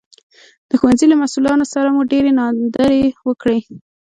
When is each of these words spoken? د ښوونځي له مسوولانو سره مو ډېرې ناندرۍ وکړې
د 0.69 0.71
ښوونځي 0.79 1.05
له 1.09 1.15
مسوولانو 1.21 1.65
سره 1.73 1.87
مو 1.95 2.01
ډېرې 2.11 2.31
ناندرۍ 2.39 3.01
وکړې 3.27 3.59